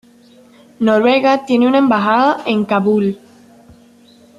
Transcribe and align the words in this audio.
Noruega 0.79 1.45
tiene 1.45 1.67
una 1.67 1.77
embajada 1.77 2.41
en 2.47 2.65
Kabul. 2.65 3.19